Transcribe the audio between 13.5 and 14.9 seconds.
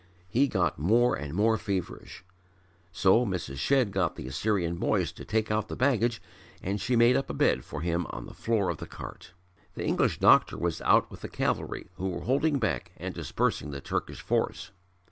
the Turkish force.